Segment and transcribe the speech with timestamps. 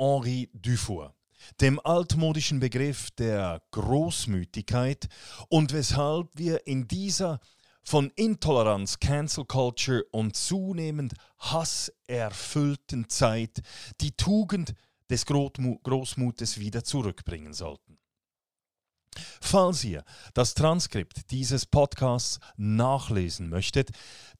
[0.00, 1.14] Henri Dufour,
[1.60, 5.08] dem altmodischen Begriff der Großmütigkeit
[5.50, 7.38] und weshalb wir in dieser
[7.82, 13.60] von Intoleranz, Cancel Culture und zunehmend hasserfüllten Zeit
[14.00, 14.72] die Tugend
[15.10, 17.98] des Großmutes wieder zurückbringen sollten.
[19.42, 23.90] Falls ihr das Transkript dieses Podcasts nachlesen möchtet,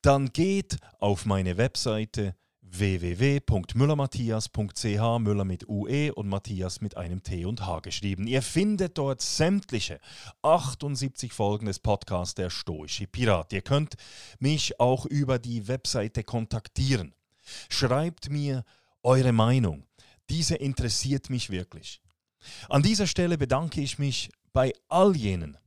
[0.00, 2.34] dann geht auf meine Webseite
[2.72, 8.26] www.müllermatthias.ch, Müller mit UE und Matthias mit einem T und H geschrieben.
[8.26, 10.00] Ihr findet dort sämtliche
[10.42, 13.52] 78 Folgen des Podcasts Der Stoische Pirat.
[13.52, 13.94] Ihr könnt
[14.38, 17.14] mich auch über die Webseite kontaktieren.
[17.68, 18.64] Schreibt mir
[19.02, 19.84] eure Meinung.
[20.28, 22.00] Diese interessiert mich wirklich.
[22.68, 25.58] An dieser Stelle bedanke ich mich bei all jenen,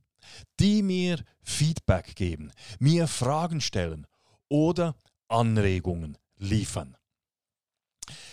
[0.58, 4.06] die mir Feedback geben, mir Fragen stellen
[4.48, 4.96] oder
[5.28, 6.96] Anregungen liefern.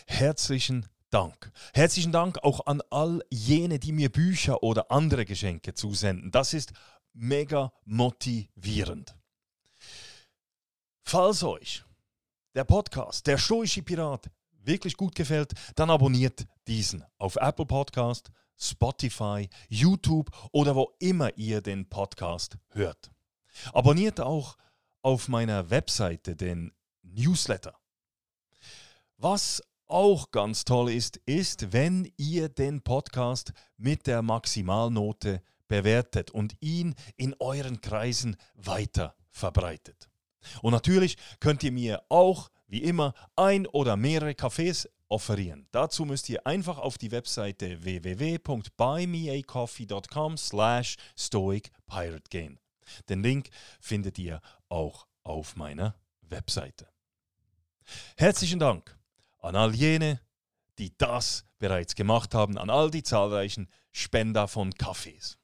[0.07, 1.51] Herzlichen Dank.
[1.73, 6.31] Herzlichen Dank auch an all jene, die mir Bücher oder andere Geschenke zusenden.
[6.31, 6.73] Das ist
[7.13, 9.15] mega motivierend.
[11.03, 11.83] Falls euch
[12.55, 19.49] der Podcast, der stoische Pirat, wirklich gut gefällt, dann abonniert diesen auf Apple Podcast, Spotify,
[19.69, 23.11] YouTube oder wo immer ihr den Podcast hört.
[23.73, 24.57] Abonniert auch
[25.01, 27.80] auf meiner Webseite den Newsletter.
[29.23, 36.55] Was auch ganz toll ist, ist, wenn ihr den Podcast mit der Maximalnote bewertet und
[36.59, 40.09] ihn in euren Kreisen weiter verbreitet.
[40.63, 45.67] Und natürlich könnt ihr mir auch, wie immer, ein oder mehrere Kaffees offerieren.
[45.69, 52.59] Dazu müsst ihr einfach auf die Webseite www.buymeacoffee.com slash stoicpirate gehen.
[53.07, 55.93] Den Link findet ihr auch auf meiner
[56.23, 56.87] Webseite.
[58.17, 58.99] Herzlichen Dank
[59.41, 60.21] an all jene,
[60.77, 65.37] die das bereits gemacht haben, an all die zahlreichen Spender von Kaffees.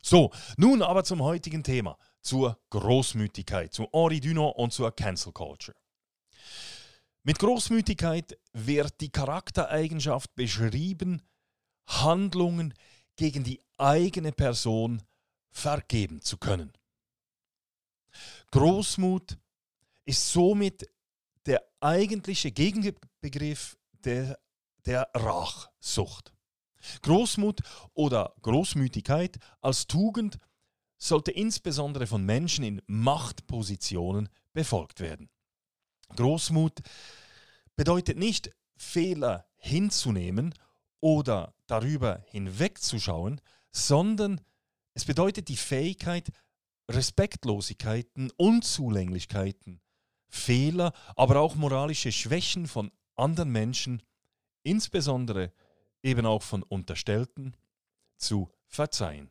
[0.00, 5.76] So, nun aber zum heutigen Thema, zur Großmütigkeit, zu Henri Dunant und zur Cancel Culture.
[7.22, 11.22] Mit Großmütigkeit wird die Charaktereigenschaft beschrieben,
[11.86, 12.74] Handlungen
[13.16, 15.02] gegen die eigene Person
[15.50, 16.72] vergeben zu können.
[18.50, 19.38] Großmut
[20.04, 20.88] ist somit
[21.44, 22.50] der eigentliche
[23.20, 24.38] Gegenbegriff der,
[24.86, 26.32] der Rachsucht.
[27.02, 27.60] Großmut
[27.94, 30.38] oder Großmütigkeit als Tugend
[30.96, 35.28] sollte insbesondere von Menschen in Machtpositionen befolgt werden.
[36.14, 36.80] Großmut
[37.76, 40.54] bedeutet nicht, Fehler hinzunehmen
[41.00, 43.40] oder darüber hinwegzuschauen,
[43.72, 44.40] sondern
[44.94, 46.30] es bedeutet die Fähigkeit,
[46.88, 49.80] Respektlosigkeiten, Unzulänglichkeiten
[50.28, 54.02] Fehler, aber auch moralische Schwächen von anderen Menschen,
[54.62, 55.52] insbesondere
[56.02, 57.56] eben auch von Unterstellten,
[58.16, 59.30] zu verzeihen.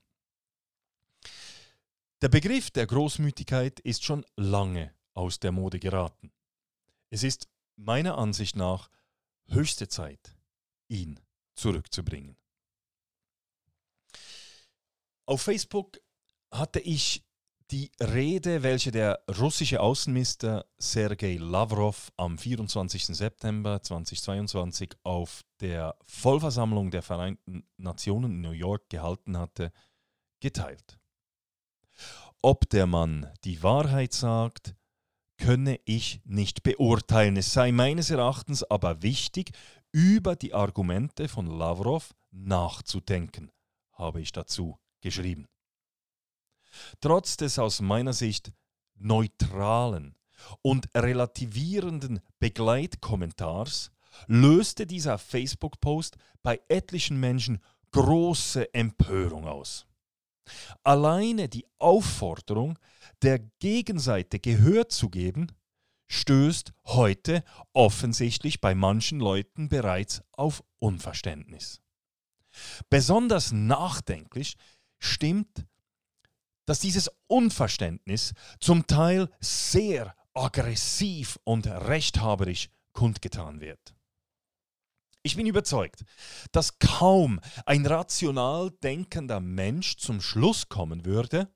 [2.21, 6.31] Der Begriff der Großmütigkeit ist schon lange aus der Mode geraten.
[7.09, 8.89] Es ist meiner Ansicht nach
[9.47, 10.35] höchste Zeit,
[10.87, 11.19] ihn
[11.53, 12.37] zurückzubringen.
[15.25, 15.99] Auf Facebook
[16.51, 17.26] hatte ich
[17.71, 23.05] die Rede, welche der russische Außenminister Sergei Lavrov am 24.
[23.07, 29.71] September 2022 auf der Vollversammlung der Vereinten Nationen in New York gehalten hatte,
[30.39, 30.97] geteilt.
[32.41, 34.75] Ob der Mann die Wahrheit sagt,
[35.37, 37.35] könne ich nicht beurteilen.
[37.35, 39.51] Es sei meines Erachtens aber wichtig,
[39.91, 43.51] über die Argumente von Lavrov nachzudenken,
[43.93, 45.47] habe ich dazu geschrieben.
[47.01, 48.51] Trotz des aus meiner Sicht
[48.95, 50.15] neutralen
[50.61, 53.91] und relativierenden Begleitkommentars
[54.27, 59.85] löste dieser Facebook-Post bei etlichen Menschen große Empörung aus.
[60.83, 62.79] Alleine die Aufforderung,
[63.21, 65.51] der Gegenseite Gehör zu geben,
[66.07, 67.43] stößt heute
[67.73, 71.81] offensichtlich bei manchen Leuten bereits auf Unverständnis.
[72.89, 74.55] Besonders nachdenklich
[74.99, 75.65] stimmt
[76.67, 83.95] dass dieses Unverständnis zum Teil sehr aggressiv und rechthaberisch kundgetan wird.
[85.23, 86.03] Ich bin überzeugt,
[86.51, 91.49] dass kaum ein rational denkender Mensch zum Schluss kommen würde,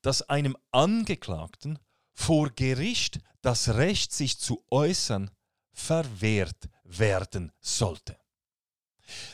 [0.00, 1.78] dass einem Angeklagten
[2.12, 5.30] vor Gericht das Recht, sich zu äußern,
[5.72, 8.16] verwehrt werden sollte.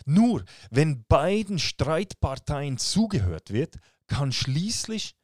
[0.05, 5.15] Nur wenn beiden Streitparteien zugehört wird, kann schließlich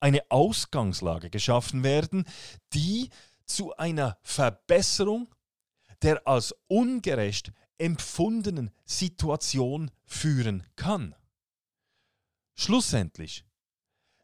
[0.00, 2.24] eine Ausgangslage geschaffen werden,
[2.72, 3.10] die
[3.44, 5.34] zu einer Verbesserung
[6.02, 11.14] der als ungerecht empfundenen Situation führen kann.
[12.54, 13.44] Schlussendlich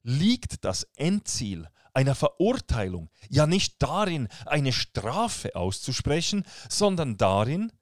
[0.03, 7.73] liegt das Endziel einer Verurteilung ja nicht darin, eine Strafe auszusprechen, sondern darin,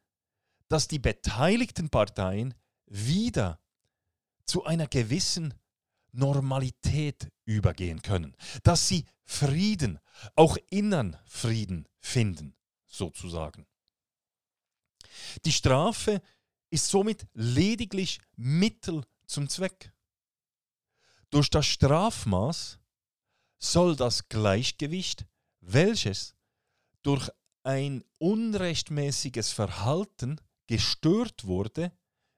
[0.72, 2.54] dass die beteiligten Parteien
[2.86, 3.60] wieder
[4.46, 5.52] zu einer gewissen
[6.12, 10.00] Normalität übergehen können, dass sie Frieden,
[10.34, 13.66] auch innern Frieden finden, sozusagen.
[15.44, 16.22] Die Strafe
[16.70, 19.92] ist somit lediglich Mittel zum Zweck.
[21.28, 22.78] Durch das Strafmaß
[23.58, 25.26] soll das Gleichgewicht,
[25.60, 26.34] welches
[27.02, 27.28] durch
[27.62, 30.40] ein unrechtmäßiges Verhalten
[30.72, 31.92] gestört wurde,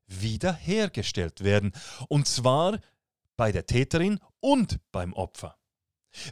[0.08, 1.70] wiederhergestellt werden.
[2.08, 2.80] Und zwar
[3.36, 5.56] bei der Täterin und beim Opfer.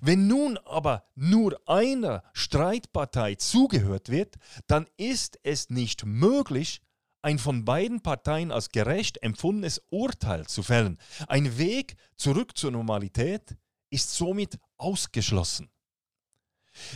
[0.01, 4.35] Wenn nun aber nur einer Streitpartei zugehört wird,
[4.67, 6.83] dann ist es nicht möglich,
[7.23, 10.99] ein von beiden Parteien als gerecht empfundenes Urteil zu fällen.
[11.29, 13.57] Ein Weg zurück zur Normalität
[13.91, 15.71] ist somit ausgeschlossen.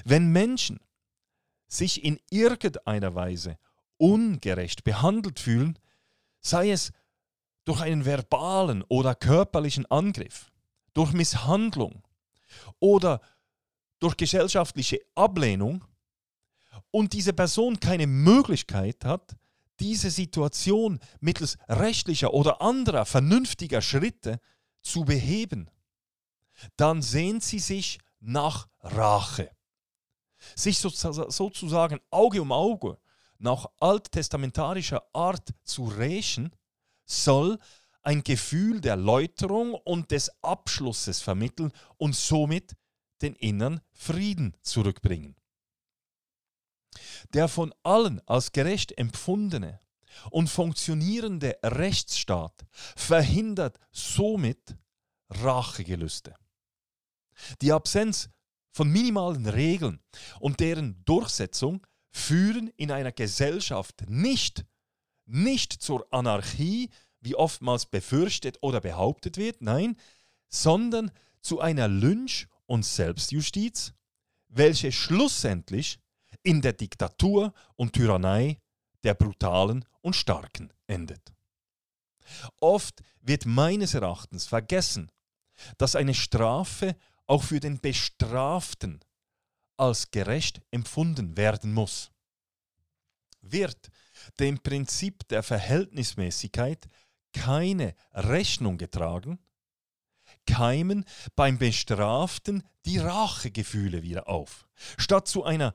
[0.05, 0.81] Wenn Menschen
[1.69, 3.57] sich in irgendeiner Weise
[3.99, 5.79] ungerecht behandelt fühlen,
[6.41, 6.93] sei es
[7.65, 10.51] durch einen verbalen oder körperlichen Angriff,
[10.95, 12.03] durch Misshandlung
[12.79, 13.21] oder
[13.99, 15.85] durch gesellschaftliche Ablehnung
[16.91, 19.37] und diese Person keine Möglichkeit hat,
[19.81, 24.41] diese Situation mittels rechtlicher oder anderer vernünftiger Schritte
[24.83, 25.71] zu beheben,
[26.77, 29.51] dann sehnt sie sich nach Rache.
[30.55, 32.99] Sich sozusagen Auge um Auge
[33.39, 36.55] nach alttestamentarischer Art zu rächen,
[37.05, 37.59] soll
[38.03, 42.77] ein Gefühl der Läuterung und des Abschlusses vermitteln und somit
[43.23, 45.37] den inneren Frieden zurückbringen.
[47.35, 49.81] Der von allen als gerecht empfundene
[50.31, 54.77] und funktionierende Rechtsstaat verhindert somit
[55.29, 56.35] Rachegelüste.
[57.61, 58.31] Die Absenz
[58.71, 60.01] von minimalen Regeln
[60.39, 61.87] und deren Durchsetzung
[62.17, 64.65] führen in einer Gesellschaft nicht,
[65.27, 66.89] nicht zur Anarchie,
[67.21, 69.97] wie oftmals befürchtet oder behauptet wird, nein,
[70.49, 71.11] sondern
[71.43, 73.93] zu einer Lynch- und Selbstjustiz,
[74.49, 75.99] welche schlussendlich
[76.43, 78.61] in der Diktatur und Tyrannei
[79.05, 81.35] der Brutalen und Starken endet.
[82.61, 85.11] Oft wird meines Erachtens vergessen,
[85.77, 86.97] dass eine Strafe
[87.27, 89.01] auch für den Bestraften
[89.77, 92.11] als gerecht empfunden werden muss.
[93.41, 93.91] Wird
[94.39, 96.89] dem Prinzip der Verhältnismäßigkeit
[97.33, 99.39] keine Rechnung getragen,
[100.47, 104.67] keimen beim Bestraften die Rachegefühle wieder auf.
[104.97, 105.75] Statt zu einer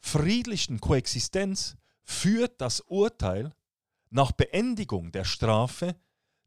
[0.00, 3.52] friedlichen Koexistenz führt das Urteil
[4.10, 5.96] nach Beendigung der Strafe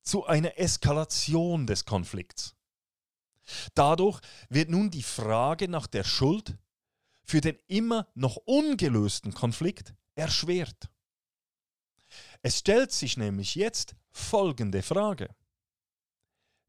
[0.02, 2.56] zu einer Eskalation des Konflikts.
[3.74, 6.58] Dadurch wird nun die Frage nach der Schuld
[7.26, 10.90] für den immer noch ungelösten Konflikt erschwert.
[12.42, 15.36] Es stellt sich nämlich jetzt folgende Frage.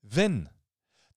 [0.00, 0.48] Wenn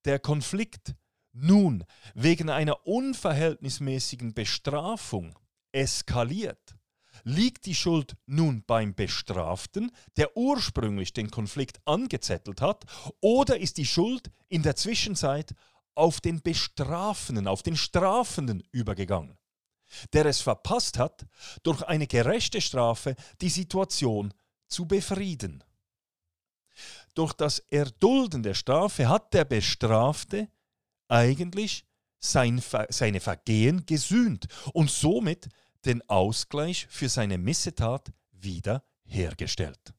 [0.05, 0.96] der Konflikt
[1.31, 5.38] nun wegen einer unverhältnismäßigen Bestrafung
[5.72, 6.75] eskaliert,
[7.24, 12.86] liegt die Schuld nun beim Bestraften, der ursprünglich den Konflikt angezettelt hat,
[13.22, 15.53] oder ist die Schuld in der Zwischenzeit
[16.00, 19.38] auf den Bestrafenden, auf den Strafenden übergegangen,
[20.13, 21.25] der es verpasst hat,
[21.63, 24.34] durch eine gerechte Strafe die Situation
[24.68, 25.63] zu befrieden.
[27.13, 30.48] Durch das Erdulden der Strafe hat der Bestrafte
[31.10, 31.86] eigentlich
[32.20, 35.50] sein, seine Vergehen gesühnt und somit
[35.86, 39.94] den Ausgleich für seine Missetat wieder hergestellt.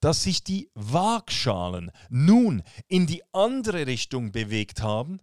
[0.00, 5.20] Dass sich die Waagschalen nun in die andere Richtung bewegt haben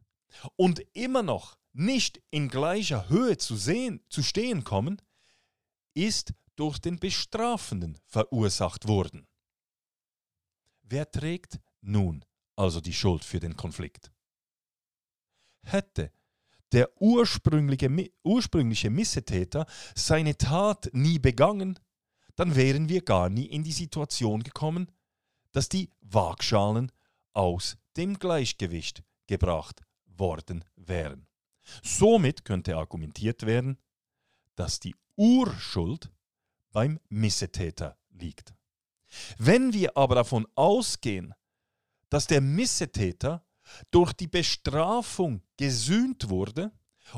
[0.56, 5.02] und immer noch nicht in gleicher Höhe zu, sehen, zu stehen kommen,
[5.94, 9.28] ist durch den Bestrafenden verursacht worden.
[10.84, 12.24] Wer trägt nun
[12.56, 14.12] also die Schuld für den Konflikt?
[15.64, 16.12] Hätte
[16.72, 19.66] der ursprüngliche, ursprüngliche Missetäter
[19.96, 21.80] seine Tat nie begangen,
[22.36, 24.92] dann wären wir gar nie in die Situation gekommen,
[25.52, 26.92] dass die Waagschalen
[27.34, 31.28] aus dem Gleichgewicht gebracht worden wären.
[31.82, 33.78] Somit könnte argumentiert werden,
[34.56, 36.12] dass die Urschuld
[36.72, 38.54] beim Missetäter liegt.
[39.38, 41.34] Wenn wir aber davon ausgehen,
[42.10, 43.46] dass der Missetäter
[43.92, 46.72] durch die Bestrafung gesühnt wurde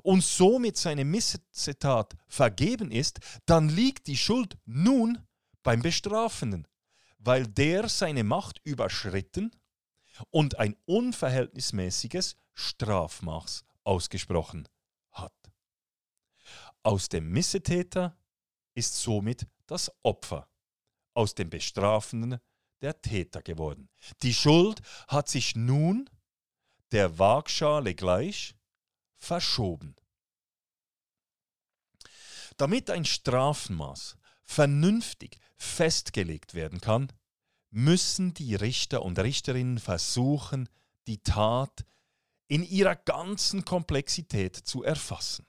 [0.04, 5.20] und somit seine Missetat vergeben ist, dann liegt die Schuld nun
[5.63, 6.68] beim Bestrafenden,
[7.18, 9.51] weil der seine Macht überschritten
[10.30, 14.68] und ein unverhältnismäßiges Strafmaß ausgesprochen
[15.12, 15.34] hat.
[16.84, 18.18] Aus dem Missetäter
[18.75, 20.48] ist somit das Opfer,
[21.13, 22.39] aus dem Bestrafenden
[22.82, 23.89] der Täter geworden.
[24.22, 26.10] Die Schuld hat sich nun
[26.92, 28.56] der Waagschale gleich
[29.18, 29.96] verschoben.
[32.58, 37.12] Damit ein Strafmaß vernünftig festgelegt werden kann,
[37.72, 40.70] müssen die Richter und Richterinnen versuchen,
[41.08, 41.86] die Tat
[42.48, 45.46] in ihrer ganzen Komplexität zu erfassen.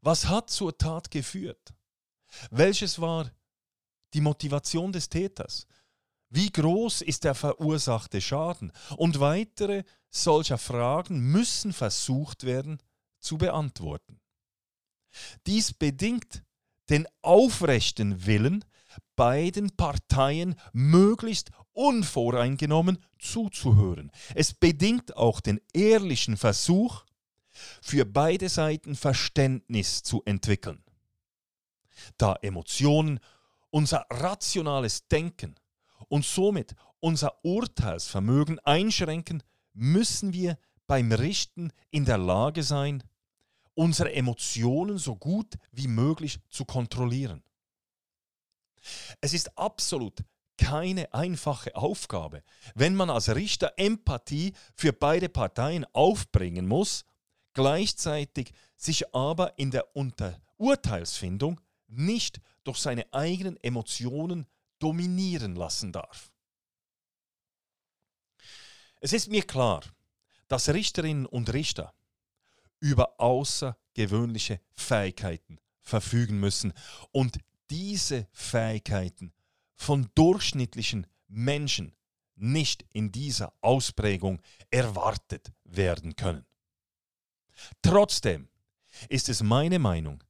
[0.00, 1.74] Was hat zur Tat geführt?
[2.50, 3.30] Welches war
[4.14, 5.66] die Motivation des Täters?
[6.34, 8.72] Wie groß ist der verursachte Schaden?
[8.96, 12.78] Und weitere solcher Fragen müssen versucht werden
[13.18, 14.18] zu beantworten.
[15.46, 16.42] Dies bedingt
[16.88, 18.64] den aufrechten Willen,
[19.14, 24.10] beiden Parteien möglichst unvoreingenommen zuzuhören.
[24.34, 27.04] Es bedingt auch den ehrlichen Versuch,
[27.82, 30.82] für beide Seiten Verständnis zu entwickeln.
[32.16, 33.20] Da Emotionen
[33.68, 35.56] unser rationales Denken
[36.08, 39.42] und somit unser Urteilsvermögen einschränken,
[39.72, 43.02] müssen wir beim Richten in der Lage sein,
[43.74, 47.42] unsere Emotionen so gut wie möglich zu kontrollieren.
[49.20, 50.24] Es ist absolut
[50.58, 52.42] keine einfache Aufgabe,
[52.74, 57.04] wenn man als Richter Empathie für beide Parteien aufbringen muss,
[57.52, 64.46] gleichzeitig sich aber in der Unter Urteilsfindung nicht durch seine eigenen Emotionen
[64.82, 66.32] dominieren lassen darf.
[69.00, 69.82] Es ist mir klar,
[70.48, 71.94] dass Richterinnen und Richter
[72.80, 76.72] über außergewöhnliche Fähigkeiten verfügen müssen
[77.10, 77.38] und
[77.70, 79.32] diese Fähigkeiten
[79.74, 81.94] von durchschnittlichen Menschen
[82.36, 86.44] nicht in dieser Ausprägung erwartet werden können.
[87.82, 88.48] Trotzdem
[89.08, 90.22] ist es meine Meinung,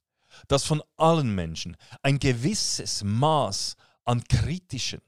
[0.47, 5.01] dass von allen Menschen ein gewisses Maß an kritischen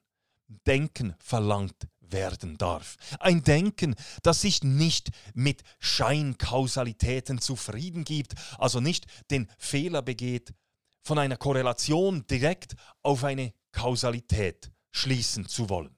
[0.47, 2.97] Denken verlangt werden darf.
[3.19, 10.53] Ein Denken, das sich nicht mit Scheinkausalitäten zufrieden gibt, also nicht den Fehler begeht,
[11.01, 15.95] von einer Korrelation direkt auf eine Kausalität schließen zu wollen.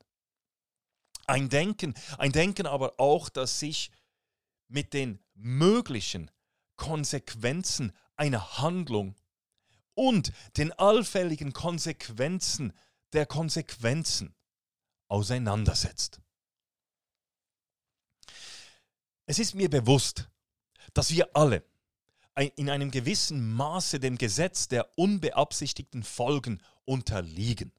[1.28, 3.92] Ein Denken, ein Denken aber auch, das sich
[4.68, 6.32] mit den möglichen
[6.78, 9.16] Konsequenzen einer Handlung
[9.94, 12.74] und den allfälligen Konsequenzen
[13.14, 14.36] der Konsequenzen
[15.08, 16.22] auseinandersetzt.
[19.26, 20.30] Es ist mir bewusst,
[20.94, 21.64] dass wir alle
[22.56, 27.72] in einem gewissen Maße dem Gesetz der unbeabsichtigten Folgen unterliegen.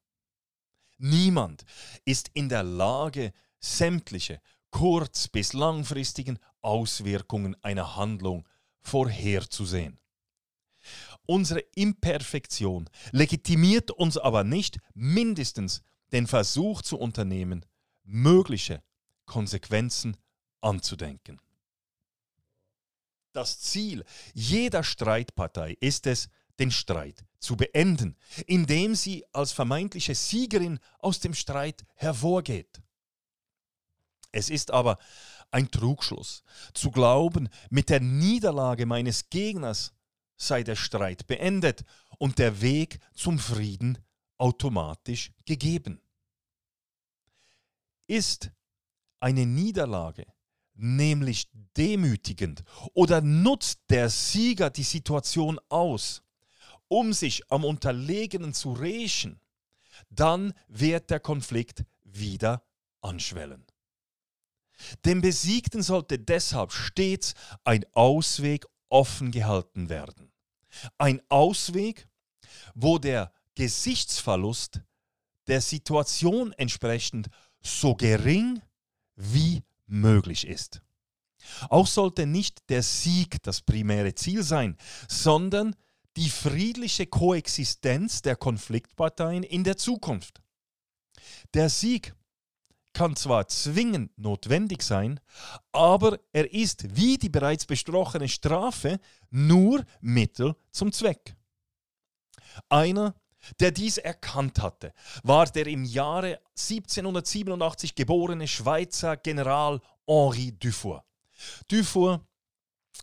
[0.98, 1.64] Niemand
[2.04, 8.48] ist in der Lage, sämtliche kurz- bis langfristigen Auswirkungen einer Handlung
[8.80, 9.98] vorherzusehen.
[11.30, 17.66] Unsere Imperfektion legitimiert uns aber nicht mindestens den Versuch zu unternehmen,
[18.02, 18.82] mögliche
[19.26, 20.16] Konsequenzen
[20.62, 21.38] anzudenken.
[23.32, 28.16] Das Ziel jeder Streitpartei ist es, den Streit zu beenden,
[28.46, 32.80] indem sie als vermeintliche Siegerin aus dem Streit hervorgeht.
[34.32, 34.96] Es ist aber
[35.50, 36.42] ein Trugschluss
[36.72, 39.92] zu glauben, mit der Niederlage meines Gegners
[40.38, 41.84] sei der Streit beendet
[42.18, 43.98] und der Weg zum Frieden
[44.38, 46.00] automatisch gegeben.
[48.06, 48.50] Ist
[49.20, 50.24] eine Niederlage
[50.78, 52.62] nämlich demütigend
[52.94, 56.22] oder nutzt der Sieger die Situation aus,
[56.86, 59.40] um sich am Unterlegenen zu rächen,
[60.08, 62.64] dann wird der Konflikt wieder
[63.00, 63.66] anschwellen.
[65.04, 70.32] Dem Besiegten sollte deshalb stets ein Ausweg offen gehalten werden.
[70.98, 72.08] Ein Ausweg,
[72.74, 74.82] wo der Gesichtsverlust
[75.46, 77.28] der Situation entsprechend
[77.60, 78.60] so gering
[79.16, 80.82] wie möglich ist.
[81.68, 84.76] Auch sollte nicht der Sieg das primäre Ziel sein,
[85.08, 85.74] sondern
[86.16, 90.42] die friedliche Koexistenz der Konfliktparteien in der Zukunft.
[91.54, 92.14] Der Sieg
[92.98, 95.20] kann zwar zwingend notwendig sein,
[95.70, 98.98] aber er ist, wie die bereits besprochene Strafe,
[99.30, 101.36] nur Mittel zum Zweck.
[102.68, 103.14] Einer,
[103.60, 111.04] der dies erkannt hatte, war der im Jahre 1787 geborene Schweizer General Henri Dufour.
[111.68, 112.26] Dufour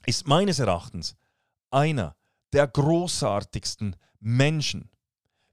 [0.05, 1.15] ist meines Erachtens
[1.71, 2.17] einer
[2.51, 4.89] der großartigsten Menschen,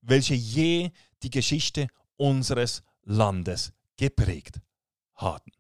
[0.00, 0.90] welche je
[1.22, 4.60] die Geschichte unseres Landes geprägt
[5.14, 5.52] haben.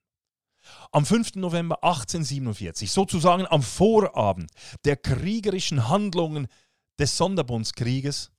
[0.92, 1.36] Am 5.
[1.36, 4.50] November 1847, sozusagen am Vorabend
[4.84, 6.48] der kriegerischen Handlungen
[6.98, 8.30] des Sonderbundskrieges,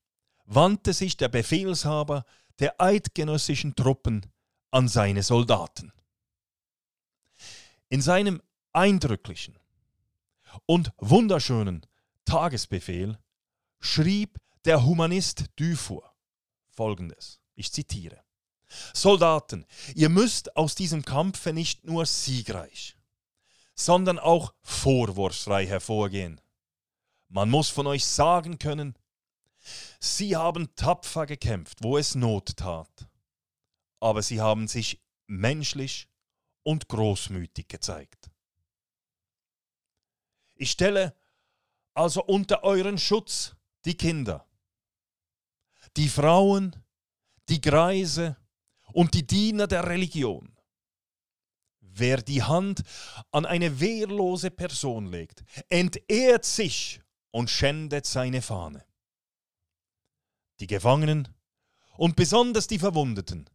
[0.46, 2.26] wandte sich der Befehlshaber
[2.60, 4.26] der eidgenössischen Truppen
[4.72, 5.92] an seine Soldaten.
[7.90, 9.58] In seinem eindrücklichen
[10.66, 11.86] und wunderschönen
[12.26, 13.18] Tagesbefehl
[13.80, 16.14] schrieb der Humanist Dufour
[16.72, 18.24] folgendes, ich zitiere.
[18.94, 19.66] Soldaten,
[19.96, 22.98] ihr müsst aus diesem Kampfe nicht nur siegreich,
[23.76, 26.40] sondern auch vorwurfsfrei hervorgehen.
[27.30, 28.96] Man muss von euch sagen können,
[30.00, 33.08] sie haben tapfer gekämpft, wo es Not tat,
[34.00, 36.10] aber sie haben sich menschlich
[36.64, 38.30] und großmütig gezeigt.
[40.56, 41.16] Ich stelle
[41.94, 44.48] also unter euren Schutz die Kinder,
[45.98, 46.76] die Frauen,
[47.50, 48.38] die Greise
[48.94, 50.56] und die Diener der Religion.
[51.80, 52.82] Wer die Hand
[53.32, 58.84] an eine wehrlose Person legt, entehrt sich und schändet seine Fahne.
[60.60, 61.28] Die Gefangenen
[61.98, 63.50] und besonders die Verwundeten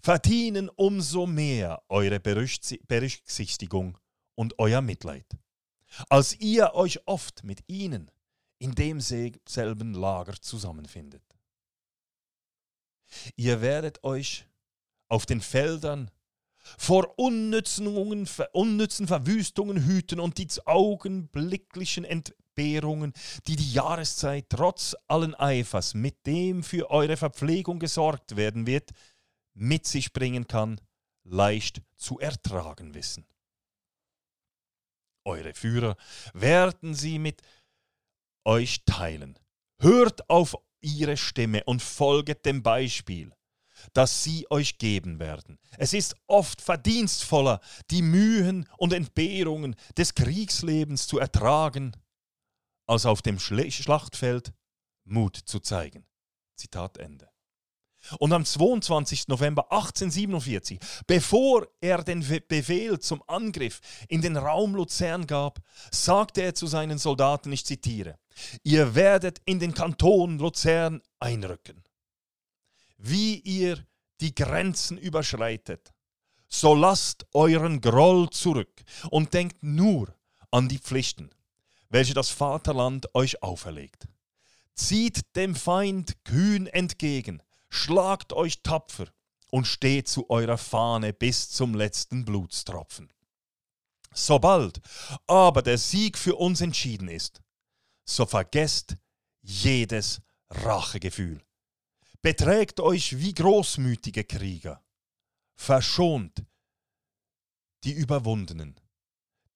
[0.00, 3.98] verdienen umso mehr eure Berücksichtigung
[4.34, 5.26] und euer Mitleid,
[6.08, 8.10] als ihr euch oft mit ihnen
[8.58, 11.22] in demselben Lager zusammenfindet.
[13.36, 14.46] Ihr werdet euch
[15.14, 16.10] auf den Feldern
[16.76, 17.86] vor unnützen,
[18.52, 23.12] unnützen Verwüstungen hüten und die augenblicklichen Entbehrungen,
[23.46, 28.90] die die Jahreszeit trotz allen Eifers, mit dem für eure Verpflegung gesorgt werden wird,
[29.54, 30.80] mit sich bringen kann,
[31.22, 33.24] leicht zu ertragen wissen.
[35.24, 35.96] Eure Führer
[36.32, 37.42] werden sie mit
[38.44, 39.38] euch teilen.
[39.78, 43.32] Hört auf ihre Stimme und folget dem Beispiel
[43.92, 45.58] das sie euch geben werden.
[45.78, 51.92] Es ist oft verdienstvoller, die Mühen und Entbehrungen des Kriegslebens zu ertragen,
[52.86, 54.52] als auf dem Schlachtfeld
[55.04, 56.06] Mut zu zeigen.
[56.56, 57.28] Zitat Ende.
[58.18, 59.28] Und am 22.
[59.28, 66.54] November 1847, bevor er den Befehl zum Angriff in den Raum Luzern gab, sagte er
[66.54, 68.18] zu seinen Soldaten, ich zitiere,
[68.62, 71.82] Ihr werdet in den Kanton Luzern einrücken
[72.96, 73.84] wie ihr
[74.20, 75.92] die Grenzen überschreitet.
[76.48, 80.14] So lasst euren Groll zurück und denkt nur
[80.50, 81.30] an die Pflichten,
[81.88, 84.06] welche das Vaterland euch auferlegt.
[84.74, 89.06] Zieht dem Feind kühn entgegen, schlagt euch tapfer
[89.50, 93.12] und steht zu eurer Fahne bis zum letzten Blutstropfen.
[94.12, 94.80] Sobald
[95.26, 97.40] aber der Sieg für uns entschieden ist,
[98.04, 98.96] so vergesst
[99.42, 101.40] jedes Rachegefühl
[102.24, 104.82] Beträgt euch wie großmütige Krieger.
[105.56, 106.42] Verschont
[107.84, 108.80] die Überwundenen,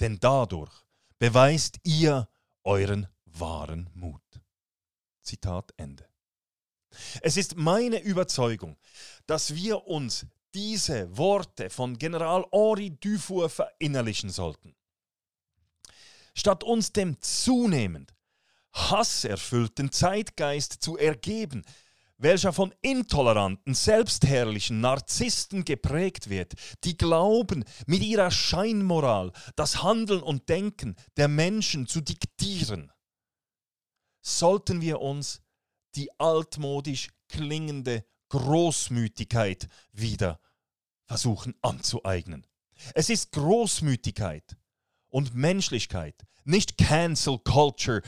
[0.01, 0.85] denn dadurch
[1.19, 2.29] beweist ihr
[2.65, 4.21] euren wahren Mut.
[5.23, 6.07] Zitat Ende.
[7.23, 8.77] Es ist meine Überzeugung,
[9.25, 14.77] dass wir uns diese Worte von General Henri Dufour verinnerlichen sollten.
[16.35, 18.15] Statt uns dem zunehmend
[18.75, 21.65] hasserfüllten Zeitgeist zu ergeben,
[22.19, 26.55] welcher von intoleranten, selbstherrlichen Narzissten geprägt wird,
[26.85, 32.93] die glauben, mit ihrer Scheinmoral das Handeln und Denken der Menschen zu diktieren,
[34.21, 35.41] sollten wir uns
[35.95, 40.41] die altmodisch klingende Großmütigkeit wieder
[41.07, 42.47] versuchen anzueignen.
[42.95, 44.57] Es ist Großmütigkeit
[45.09, 48.03] und Menschlichkeit, nicht Cancel Culture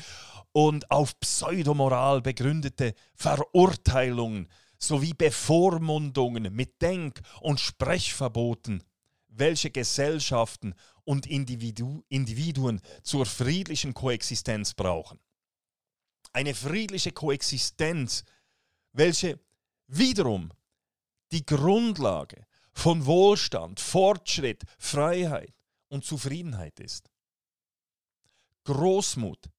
[0.53, 8.83] und auf Pseudomoral begründete Verurteilungen sowie Bevormundungen mit Denk- und Sprechverboten,
[9.29, 15.21] welche Gesellschaften und Individu Individuen zur friedlichen Koexistenz brauchen.
[16.33, 18.25] Eine friedliche Koexistenz,
[18.93, 19.39] welche
[19.87, 20.51] wiederum
[21.33, 25.55] die Grundlage von Wohlstand, Fortschritt, Freiheit
[25.89, 27.11] und Zufriedenheit ist.
[28.65, 29.51] Großmut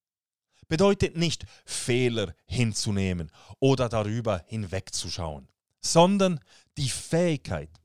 [0.72, 3.30] bedeutet nicht, Fehler hinzunehmen
[3.60, 5.50] oder darüber hinwegzuschauen,
[5.82, 6.40] sondern
[6.78, 7.82] die Fähigkeit,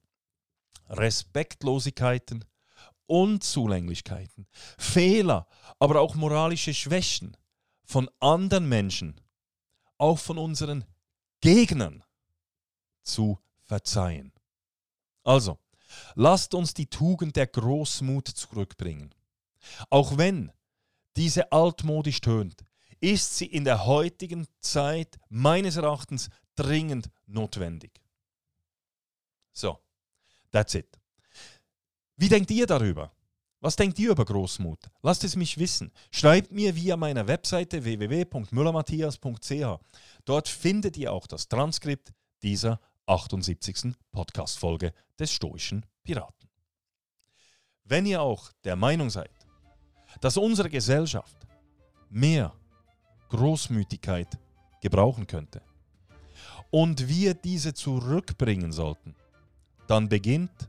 [0.88, 2.44] Respektlosigkeiten,
[3.06, 4.46] Unzulänglichkeiten,
[4.78, 5.48] Fehler,
[5.80, 7.36] aber auch moralische Schwächen
[7.84, 9.20] von anderen Menschen,
[9.98, 10.84] auch von unseren
[11.40, 12.04] Gegnern
[13.02, 14.32] zu verzeihen.
[15.24, 15.58] Also,
[16.14, 19.12] lasst uns die Tugend der Großmut zurückbringen.
[19.90, 20.52] Auch wenn
[21.16, 22.65] diese altmodisch tönt,
[23.00, 28.02] ist sie in der heutigen Zeit meines Erachtens dringend notwendig.
[29.52, 29.78] So,
[30.50, 30.98] that's it.
[32.16, 33.12] Wie denkt ihr darüber?
[33.60, 34.78] Was denkt ihr über Großmut?
[35.02, 35.90] Lasst es mich wissen.
[36.10, 39.80] Schreibt mir via meiner Webseite www.müllermatthias.ch.
[40.24, 43.94] Dort findet ihr auch das Transkript dieser 78.
[44.12, 46.48] Podcast-Folge des Stoischen Piraten.
[47.84, 49.30] Wenn ihr auch der Meinung seid,
[50.20, 51.46] dass unsere Gesellschaft
[52.08, 52.54] mehr
[53.28, 54.38] Großmütigkeit
[54.80, 55.62] gebrauchen könnte
[56.70, 59.14] und wir diese zurückbringen sollten,
[59.86, 60.68] dann beginnt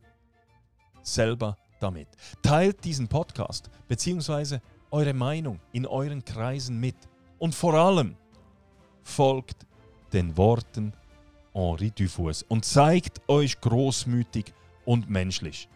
[1.02, 2.08] selber damit.
[2.42, 4.60] Teilt diesen Podcast bzw.
[4.92, 6.96] eure Meinung in euren Kreisen mit
[7.40, 8.16] und vor allem
[9.04, 9.66] folgt
[10.14, 10.94] den Worten
[11.54, 14.54] Henri Dufours und zeigt euch großmütig
[14.86, 15.68] und menschlich.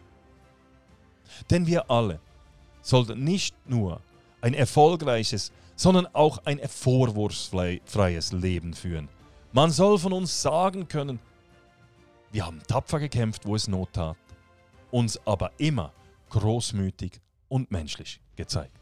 [1.50, 2.20] Denn wir alle
[2.82, 4.00] sollten nicht nur
[4.40, 9.08] ein erfolgreiches, sondern auch ein vorwurfsfreies Leben führen.
[9.52, 11.18] Man soll von uns sagen können,
[12.30, 14.16] wir haben tapfer gekämpft, wo es Not tat
[14.92, 15.92] uns aber immer
[16.28, 18.78] großmütig und menschlich gezeigt.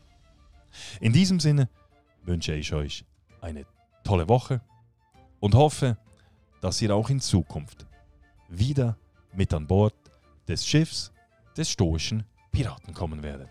[1.00, 1.70] In diesem Sinne
[2.22, 3.04] wünsche ich euch
[3.40, 3.64] eine
[4.04, 4.60] tolle Woche
[5.38, 5.96] und hoffe,
[6.60, 7.86] dass ihr auch in Zukunft
[8.48, 8.98] wieder
[9.32, 9.94] mit an Bord
[10.46, 11.12] des Schiffs
[11.56, 13.48] des stoischen Piraten kommen werdet.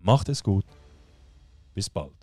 [0.00, 0.64] Macht es gut.
[1.74, 2.21] Bis bald.